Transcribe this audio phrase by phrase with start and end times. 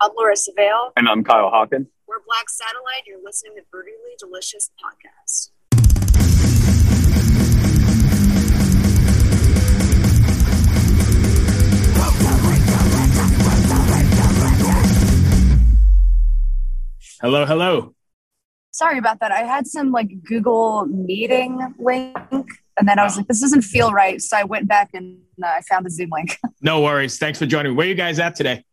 [0.00, 0.92] I'm Larissa Vale.
[0.96, 1.86] And I'm Kyle Hawken.
[2.06, 3.02] We're Black Satellite.
[3.04, 5.50] You're listening to Brutally Delicious Podcast.
[17.20, 17.94] Hello, hello.
[18.70, 19.32] Sorry about that.
[19.32, 23.90] I had some like Google meeting link, and then I was like, this doesn't feel
[23.90, 24.22] right.
[24.22, 26.38] So I went back and uh, I found the Zoom link.
[26.62, 27.18] No worries.
[27.18, 27.76] Thanks for joining me.
[27.76, 28.64] Where you guys at today?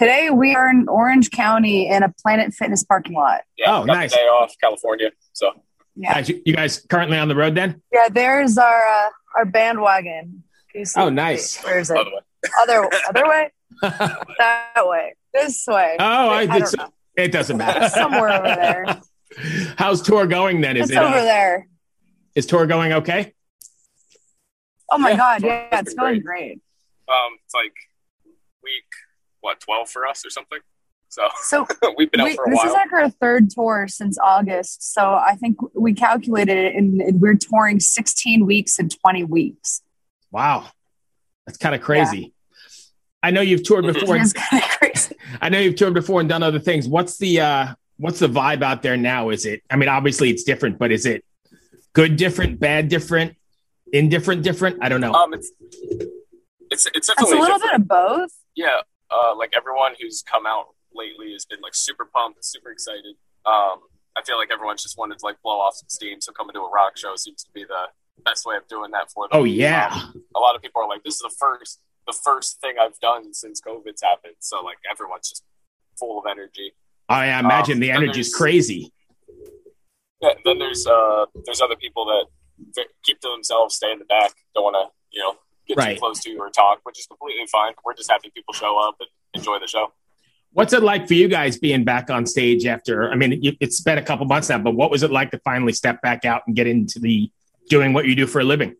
[0.00, 3.42] Today we are in Orange County in a Planet Fitness parking lot.
[3.58, 4.12] Yeah, Oh, got nice.
[4.12, 5.10] The day off, California.
[5.34, 5.50] So
[5.94, 7.82] Yeah, Guys, you you guys currently on the road then?
[7.92, 8.08] yeah.
[8.10, 10.42] There's our uh, our bandwagon.
[10.72, 11.62] Can you see- Oh, nice.
[11.62, 11.96] Where is it?
[11.96, 12.20] by the way,
[12.62, 13.50] Other other way?
[13.82, 15.16] oh, That way?
[15.34, 15.96] This way?
[16.00, 17.86] I, I it's, don't it doesn't matter.
[17.90, 19.00] Somewhere over there.
[19.76, 20.78] How's tour going then?
[20.78, 21.68] Is It's it over uh, there.
[22.34, 23.34] is tour going okay?
[24.90, 25.42] Oh my Yeah, god!
[25.42, 26.24] Yeah, it's going great.
[26.24, 26.60] great.
[27.06, 27.74] um, it's like
[28.62, 28.84] week
[29.40, 30.58] what twelve for us or something.
[31.08, 32.66] So So we've been out for a this while.
[32.66, 34.92] is like our third tour since August.
[34.94, 39.82] So I think we calculated it, and, and we're touring 16 weeks and 20 weeks.
[40.30, 40.66] Wow.
[41.46, 42.32] That's kind of crazy.
[43.22, 44.16] I know you've toured before.
[44.16, 45.16] It's kind of crazy.
[45.40, 46.86] I know you've toured before and done other things.
[46.86, 49.30] What's the uh what's the vibe out there now?
[49.30, 51.24] Is it I mean, obviously it's different, but is it
[51.92, 53.36] good different, bad different,
[53.92, 54.78] indifferent different?
[54.80, 55.12] I don't know.
[55.12, 55.50] um, it's
[56.70, 58.30] it's it's It's a definitely little bit of both.
[58.54, 58.80] yeah.
[59.10, 63.16] Uh, like everyone who's come out lately has been like super pumped, super excited.
[63.46, 63.80] Um,
[64.16, 66.20] I feel like everyone's just wanted to like blow off some steam.
[66.20, 67.86] So coming to a rock show seems to be the
[68.24, 69.40] best way of doing that for them.
[69.40, 69.90] oh yeah.
[69.92, 72.98] Um, a lot of people are like, "This is the first, the first thing I've
[73.00, 75.44] done since COVID's happened." So like everyone's just
[75.98, 76.74] full of energy.
[77.08, 78.92] I imagine um, the energy's crazy.
[80.20, 82.26] Yeah, then there's uh there's other people that
[83.02, 84.99] keep to themselves, stay in the back, don't want to
[85.74, 85.94] get Right.
[85.96, 87.72] too close to you or talk, which is completely fine.
[87.84, 89.92] We're just happy people show up and enjoy the show.
[90.52, 93.10] What's it like for you guys being back on stage after?
[93.10, 95.38] I mean, it- it's been a couple months now, but what was it like to
[95.38, 97.30] finally step back out and get into the
[97.68, 98.74] doing what you do for a living?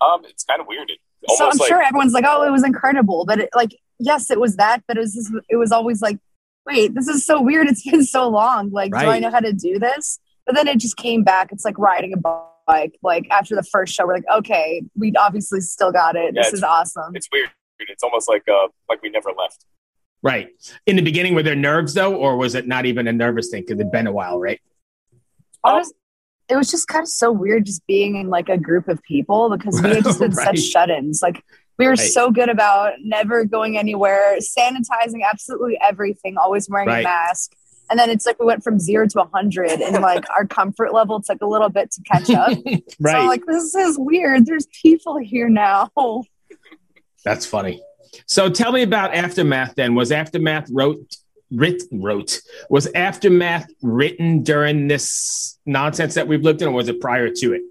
[0.00, 0.90] Um, it's kind of weird.
[0.90, 0.98] It,
[1.36, 4.40] so I'm like sure everyone's like, "Oh, it was incredible," but it, like, yes, it
[4.40, 6.18] was that, but it was just, it was always like,
[6.66, 7.68] "Wait, this is so weird.
[7.68, 8.70] It's been so long.
[8.70, 10.18] Like, do I know how to do this?"
[10.50, 11.52] But then it just came back.
[11.52, 12.16] It's like riding a
[12.66, 12.98] bike.
[13.04, 16.34] Like after the first show, we're like, "Okay, we obviously still got it.
[16.34, 17.50] Yeah, this is awesome." it's weird.
[17.78, 19.64] It's almost like uh like we never left.
[20.24, 20.48] Right.
[20.86, 23.62] In the beginning, were there nerves though, or was it not even a nervous thing?
[23.62, 24.60] Because it'd been a while, right?
[25.62, 25.94] Honest-
[26.48, 29.56] it was just kind of so weird just being in like a group of people
[29.56, 30.46] because we had just been Right.
[30.48, 31.22] such shut-ins.
[31.22, 31.44] Like
[31.78, 31.98] we were Right.
[32.00, 37.00] so good about never going anywhere, sanitizing absolutely everything, always wearing Right.
[37.02, 37.52] a mask.
[37.90, 40.94] And then it's like we went from zero to a hundred, and like our comfort
[40.94, 42.56] level took a little bit to catch up.
[42.66, 42.82] right.
[43.00, 44.46] So I'm like, this is weird.
[44.46, 45.90] There's people here now.
[47.24, 47.82] That's funny.
[48.26, 49.94] So tell me about Aftermath then.
[49.94, 51.16] Was Aftermath wrote
[51.50, 57.00] writ wrote was Aftermath written during this nonsense that we've lived in, or was it
[57.00, 57.62] prior to it?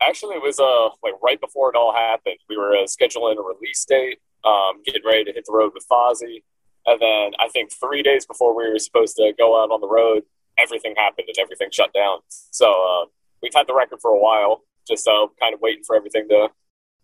[0.00, 2.38] Actually, it was uh like right before it all happened.
[2.48, 5.84] We were uh, scheduling a release date, um, getting ready to hit the road with
[5.90, 6.42] Fozzy,
[6.88, 9.88] and then I think three days before we were supposed to go out on the
[9.88, 10.22] road,
[10.58, 12.18] everything happened and everything shut down.
[12.28, 13.06] So uh,
[13.42, 16.48] we've had the record for a while, just uh, kind of waiting for everything to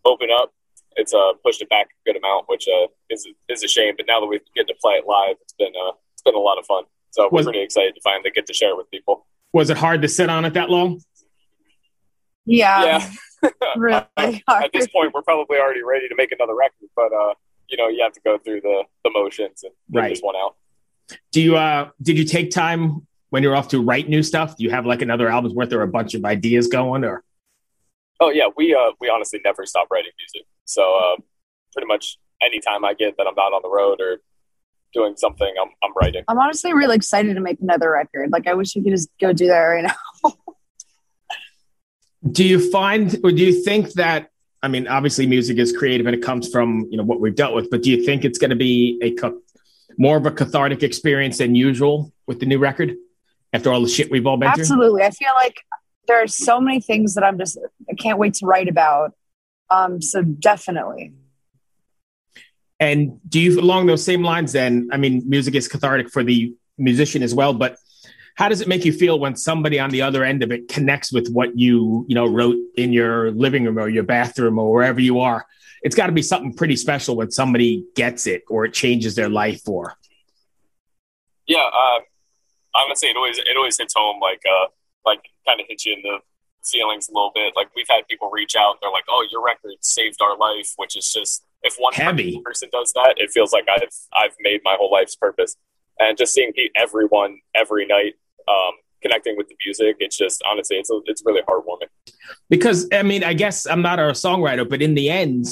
[0.04, 0.52] open up.
[0.96, 3.94] It's uh, pushed it back a good amount, which uh, is is a shame.
[3.96, 6.38] But now that we get to play it live, it's been uh, it's been a
[6.38, 6.84] lot of fun.
[7.10, 9.26] So we're Was- pretty excited to finally get to share with people.
[9.52, 11.00] Was it hard to sit on it that long?
[12.46, 13.10] Yeah, yeah.
[13.76, 14.04] really
[14.48, 17.34] at this point we're probably already ready to make another record but uh
[17.68, 20.08] you know you have to go through the the motions and get Right.
[20.10, 20.54] this one out
[21.32, 24.56] Do you uh did you take time when you're off to write new stuff?
[24.56, 27.22] Do you have like another album's worth or a bunch of ideas going or
[28.20, 31.16] oh yeah we uh we honestly never stop writing music so uh
[31.72, 34.18] pretty much anytime i get that i'm not on the road or
[34.92, 38.30] doing something i'm, I'm writing I'm honestly really excited to make another record.
[38.30, 40.32] Like I wish we could just go do that right now.
[42.30, 44.30] do you find or do you think that
[44.64, 47.54] I mean obviously music is creative and it comes from you know what we've dealt
[47.54, 49.14] with, but do you think it's gonna be a
[49.98, 52.96] more of a cathartic experience than usual with the new record
[53.52, 54.62] after all the shit we've all been through?
[54.62, 55.02] Absolutely.
[55.02, 55.56] I feel like
[56.08, 57.58] there are so many things that I'm just
[57.90, 59.14] I can't wait to write about.
[59.70, 61.12] Um, so definitely.
[62.80, 66.54] And do you, along those same lines, then, I mean, music is cathartic for the
[66.76, 67.78] musician as well, but
[68.34, 71.12] how does it make you feel when somebody on the other end of it connects
[71.12, 75.00] with what you, you know, wrote in your living room or your bathroom or wherever
[75.00, 75.46] you are?
[75.82, 79.28] It's got to be something pretty special when somebody gets it or it changes their
[79.28, 79.96] life or.
[81.46, 82.00] yeah uh,
[82.74, 84.66] honestly it always it always hits home like uh
[85.04, 86.18] like kind of hits you in the
[86.64, 89.72] feelings a little bit like we've had people reach out they're like oh your record
[89.80, 92.40] saved our life which is just if one Heavy.
[92.44, 95.56] person does that, it feels like I've I've made my whole life's purpose.
[95.98, 98.14] And just seeing everyone every night
[98.48, 101.88] um, connecting with the music, it's just honestly, it's it's really heartwarming.
[102.48, 105.46] because I mean, I guess I'm not a songwriter, but in the end,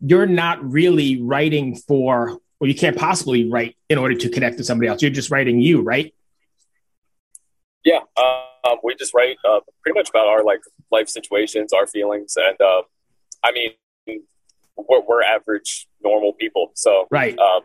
[0.00, 4.64] you're not really writing for, or you can't possibly write in order to connect to
[4.64, 5.02] somebody else.
[5.02, 6.14] You're just writing you, right?
[7.84, 10.60] Yeah, um, we just write uh, pretty much about our like
[10.90, 12.82] life situations, our feelings, and uh,
[13.42, 13.70] I mean,
[14.76, 17.38] we're, we're average normal people, so Right.
[17.38, 17.62] um,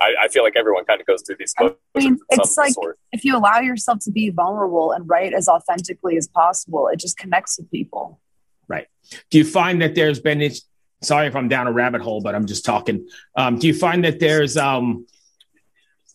[0.00, 1.54] I, I feel like everyone kind of goes through these.
[1.58, 2.98] I mean, it's like sort.
[3.12, 7.16] if you allow yourself to be vulnerable and write as authentically as possible, it just
[7.16, 8.20] connects with people.
[8.66, 8.88] Right.
[9.30, 10.62] Do you find that there's been, it's,
[11.02, 13.06] sorry if I'm down a rabbit hole, but I'm just talking.
[13.36, 15.06] Um, do you find that there's um,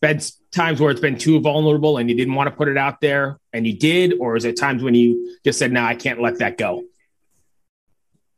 [0.02, 0.20] been
[0.52, 3.40] times where it's been too vulnerable and you didn't want to put it out there
[3.54, 4.16] and you did?
[4.20, 6.84] Or is it times when you just said, no, I can't let that go?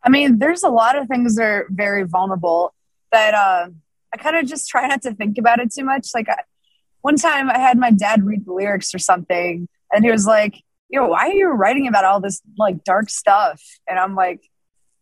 [0.03, 2.73] I mean, there's a lot of things that are very vulnerable
[3.11, 3.67] that uh,
[4.13, 6.09] I kind of just try not to think about it too much.
[6.13, 6.37] Like I,
[7.01, 10.55] one time I had my dad read the lyrics or something, and he was like,
[10.89, 14.41] you know, why are you writing about all this like dark stuff?" And I'm like,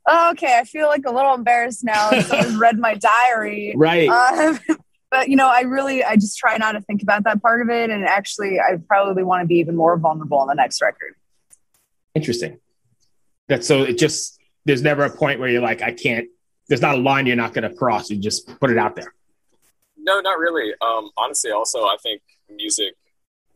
[0.07, 2.11] oh, "Okay, I feel like a little embarrassed now.
[2.21, 4.09] Someone read my diary." Right.
[4.09, 4.59] Um,
[5.11, 7.69] but you know, I really, I just try not to think about that part of
[7.69, 11.15] it, and actually, I probably want to be even more vulnerable on the next record.
[12.15, 12.59] Interesting.
[13.47, 16.27] That's so it just, there's never a point where you're like, I can't,
[16.69, 18.09] there's not a line you're not going to cross.
[18.09, 19.13] You just put it out there.
[19.97, 20.71] No, not really.
[20.81, 22.93] Um, honestly, also, I think music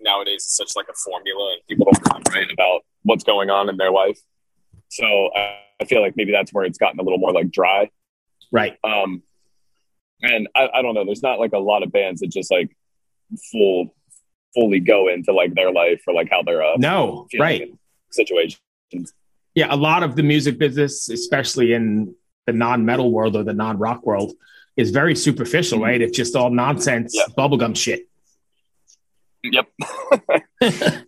[0.02, 3.78] nowadays is such like a formula, and people don't write about what's going on in
[3.78, 4.20] their life.
[4.90, 5.06] So
[5.36, 7.90] I, I feel like maybe that's where it's gotten a little more like dry.
[8.52, 8.78] Right.
[8.84, 9.24] Um,
[10.22, 11.06] and I, I don't know.
[11.06, 12.76] There's not like a lot of bands that just like
[13.52, 13.96] full,
[14.54, 17.28] fully go into like their life or like how they're uh, No.
[17.38, 17.74] Right.
[18.12, 18.60] situations.
[19.56, 19.68] Yeah.
[19.70, 23.78] A lot of the music business, especially in the non metal world or the non
[23.78, 24.34] rock world,
[24.76, 25.86] is very superficial, mm-hmm.
[25.86, 26.02] right?
[26.02, 27.34] It's just all nonsense, Yeah.
[27.38, 28.08] bubblegum shit.
[29.44, 29.68] Yep.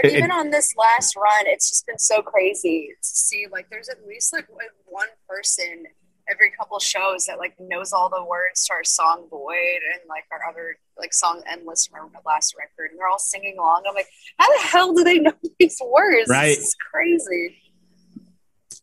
[0.00, 3.46] But even on this last run, it's just been so crazy to see.
[3.50, 4.46] Like, there's at least like
[4.86, 5.86] one person
[6.30, 10.24] every couple shows that like knows all the words to our song "Void" and like
[10.30, 13.84] our other like song "Endless" from our last record, and they're all singing along.
[13.88, 14.08] I'm like,
[14.38, 16.28] how the hell do they know these words?
[16.28, 16.56] Right.
[16.56, 17.56] It's crazy.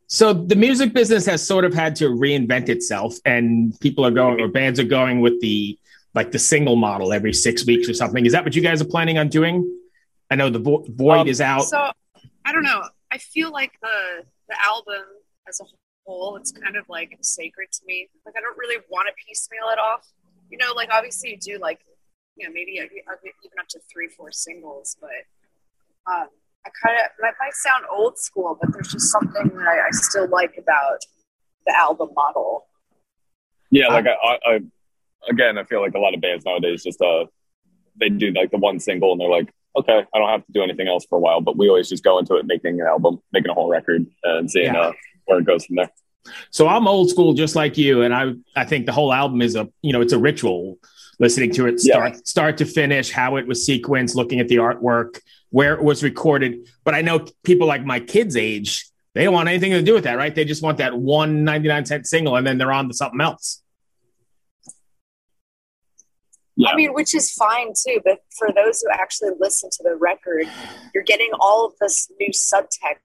[0.08, 4.40] So the music business has sort of had to reinvent itself, and people are going,
[4.40, 5.78] or bands are going with the
[6.14, 8.26] like the single model every six weeks or something.
[8.26, 9.70] Is that what you guys are planning on doing?
[10.32, 11.64] I know the Vo- Void Um, is out.
[11.64, 11.92] So
[12.46, 12.84] I don't know.
[13.12, 15.04] I feel like the the album
[15.50, 15.66] as a
[16.06, 18.08] whole, it's kind of like sacred to me.
[18.26, 20.08] Like I don't really want to piecemeal it off.
[20.52, 21.80] You know, like obviously you do like
[22.38, 25.10] you know maybe I- I'll get even up to three, four singles, but
[26.14, 26.28] um,
[26.66, 29.92] I kind of that might sound old school, but there's just something that I, I
[29.92, 31.00] still like about
[31.66, 32.68] the album model.
[33.72, 34.60] Yeah, like I, I, I,
[35.30, 37.26] again, I feel like a lot of bands nowadays just uh,
[38.00, 40.64] they do like the one single and they're like, okay, I don't have to do
[40.64, 41.42] anything else for a while.
[41.42, 44.50] But we always just go into it making an album, making a whole record, and
[44.50, 44.80] seeing Yeah.
[44.80, 44.94] uh,
[45.26, 45.90] where it goes from there.
[46.50, 49.56] So I'm old school, just like you, and I I think the whole album is
[49.56, 50.78] a you know it's a ritual.
[51.20, 55.22] Listening to it start start to finish, how it was sequenced, looking at the artwork,
[55.50, 56.68] where it was recorded.
[56.84, 60.04] But I know people like my kids' age, they don't want anything to do with
[60.04, 60.34] that, right?
[60.36, 63.62] They just want that one 99 cent single, and then they're on to something else.
[66.58, 68.00] Yeah, I mean, which is fine too.
[68.04, 70.48] But for those who actually listen to the record,
[70.94, 73.00] you're getting all of this new subtext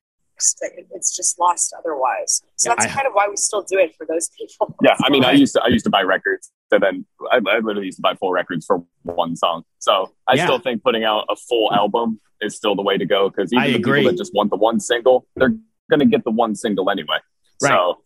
[0.61, 2.43] that it's just lost otherwise.
[2.57, 4.75] So Yeah, that's I- kind of why we still do it for those people.
[4.83, 4.97] yeah.
[5.05, 7.87] I mean, I used to I used to buy records, so then I, I literally
[7.87, 9.65] used to buy full records for one song.
[9.79, 10.45] So I Yeah.
[10.47, 13.62] still think putting out a full album is still the way to go because even
[13.62, 14.00] I the agree.
[14.00, 15.55] people that just want the one single, they're
[15.91, 17.19] going to get the one single anyway.
[17.62, 17.71] Right.
[17.71, 18.03] So.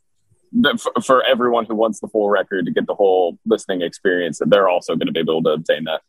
[0.52, 4.40] the- For, for everyone who wants the full record to get the whole listening experience,
[4.46, 6.00] they're also going to be able to obtain that.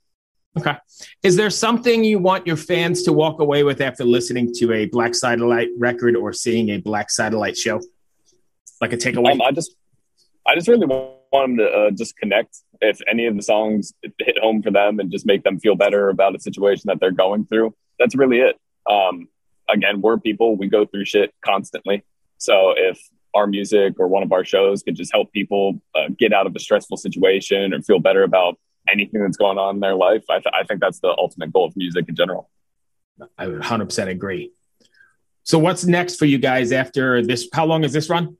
[0.57, 0.75] Okay.
[1.23, 4.85] Is there something you want your fans to walk away with after listening to a
[4.85, 7.81] Black Satellite record or seeing a Black Satellite show?
[8.79, 9.31] Like a takeaway?
[9.33, 9.75] Um, I just,
[10.47, 12.57] I just really want them to uh, just connect.
[12.81, 16.09] If any of the songs hit home for them and just make them feel better
[16.09, 18.59] about a situation that they're going through, that's really it.
[18.89, 19.27] Um,
[19.69, 22.03] again, we're people; we go through shit constantly.
[22.37, 22.99] So if
[23.33, 26.55] our music or one of our shows could just help people uh, get out of
[26.55, 30.35] a stressful situation or feel better about anything that's going on in their life, I,
[30.35, 32.49] th- I think that's the ultimate goal of music in general.
[33.37, 34.51] I would 100% agree.
[35.43, 37.47] So, what's next for you guys after this?
[37.53, 38.37] How long is this run?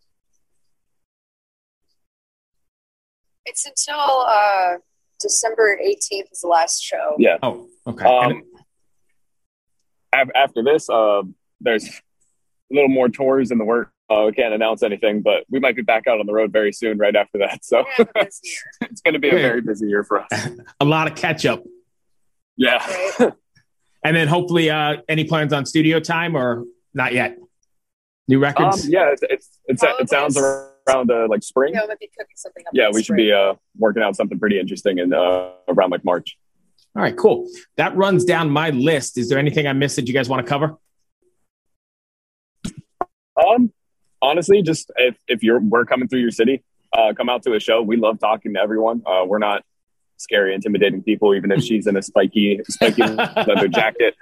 [3.46, 4.78] It's until uh,
[5.20, 7.16] December 18th is the last show.
[7.20, 7.38] Yeah.
[7.44, 8.06] Oh, okay.
[8.06, 8.44] Um,
[10.14, 11.22] af- after this, uh,
[11.62, 11.92] there's a
[12.72, 13.92] little more tours in the work.
[14.10, 16.98] uh, can't announce anything, but we might be back out on the road very soon,
[16.98, 17.64] right after that.
[17.64, 17.84] So
[18.16, 20.50] it's going to be a very busy year for us.
[20.80, 21.64] a lot of catch up.
[22.58, 22.86] Yeah.
[23.20, 23.34] Right.
[24.04, 27.40] And then hopefully, uh, any plans on studio time or not yet?
[28.28, 28.86] New records?
[28.86, 31.74] Um, yeah, it's, it's, it's it sounds around uh, like spring.
[31.74, 32.74] Yeah, we might be cooking something up.
[32.74, 36.04] Yeah, in we should be uh, working out something pretty interesting in uh, around like
[36.04, 36.38] March.
[36.96, 37.48] All right, cool.
[37.78, 39.18] That runs down my list.
[39.18, 40.78] Is there anything I missed that you guys want to cover?
[43.36, 43.74] Um,
[44.22, 46.64] honestly, just if, if you're we're coming through your city,
[46.98, 47.82] uh, come out to a show.
[47.82, 49.04] We love talking to everyone.
[49.06, 49.64] Uh, we're not
[50.18, 54.16] scary, intimidating people, even if she's in a spiky, spiky leather jacket.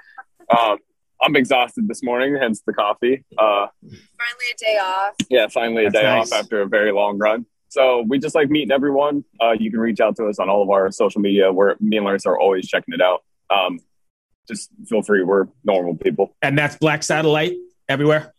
[0.50, 0.80] Um,
[1.24, 3.24] I'm exhausted this morning, hence the coffee.
[3.38, 5.14] Uh, Finally, a day off.
[5.30, 6.32] yeah, finally a That's day nice.
[6.32, 7.46] off after a very long run.
[7.70, 9.24] So we just like meeting everyone.
[9.42, 11.52] Uh, you can reach out to us on all of our social media.
[11.52, 13.24] Where me and Larissa are always checking it out.
[13.50, 13.80] Um,
[14.48, 15.24] just feel free.
[15.24, 16.36] We're normal people.
[16.42, 17.54] And that's Black Satellite
[17.90, 18.34] everywhere.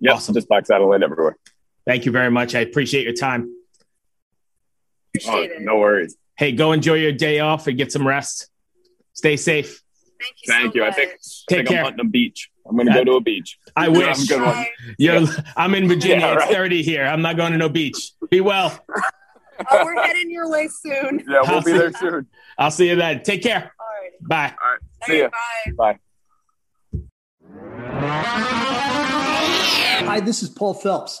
[0.00, 0.34] Yeah, Awesome.
[0.34, 1.36] just black satellite everywhere.
[1.86, 2.54] Thank you very much.
[2.54, 3.48] I appreciate your time.
[3.48, 5.62] Oh, Appreciate it.
[5.62, 6.16] no worries.
[6.36, 8.48] Hey, go enjoy your day off and get some rest.
[9.12, 9.82] Stay safe.
[10.24, 10.52] Thank you.
[10.52, 10.82] Thank so you.
[10.82, 10.96] I Much.
[10.96, 11.78] think, I Take think care.
[11.78, 12.50] I'm hunting a beach.
[12.66, 13.58] I'm going to go to a beach.
[13.76, 14.18] I Yeah, wish.
[14.20, 14.66] I'm good one.
[14.98, 15.26] You're,
[15.56, 16.26] I'm in Virginia.
[16.26, 16.54] Yeah, It's right.
[16.54, 17.04] 30 here.
[17.04, 18.12] I'm not going to no beach.
[18.30, 18.78] Be well.
[19.70, 21.22] Oh, we're heading your way soon.
[21.30, 22.26] Yeah, we'll be there soon.
[22.58, 23.22] I'll see you then.
[23.22, 23.72] Take care.
[23.78, 24.10] All right.
[24.20, 24.54] Bye.
[24.60, 24.80] All right.
[25.06, 25.28] See ya.
[25.76, 25.98] Bye.
[26.90, 27.04] Bye.
[30.06, 31.20] Hi, this is Paul Phelps,